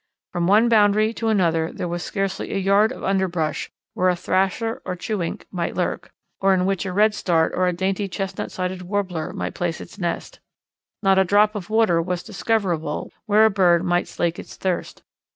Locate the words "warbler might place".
8.81-9.79